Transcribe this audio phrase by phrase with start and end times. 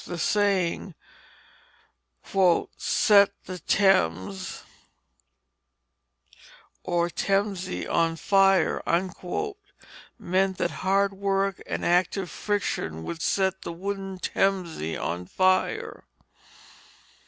[0.03, 0.95] The saying
[2.73, 4.63] "set the Thames
[6.83, 8.81] (or temse) on fire,"
[10.17, 16.05] meant that hard work and active friction would set the wooden temse on fire.